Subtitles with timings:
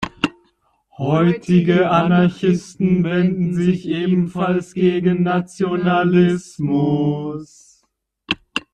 [0.97, 7.83] Heutige Anarchisten wenden sich ebenfalls gegen Nationalismus.